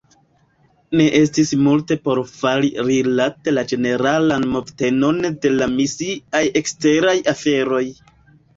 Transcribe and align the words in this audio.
Ne 1.01 1.05
estis 1.17 1.51
multe 1.65 1.97
por 2.07 2.21
fari 2.29 2.71
rilate 2.87 3.53
la 3.55 3.65
ĝeneralan 3.73 4.49
movtenon 4.55 5.23
de 5.45 5.55
la 5.61 5.71
misiaj 5.77 6.45
eksteraj 6.65 7.17
aferoj. 7.37 7.87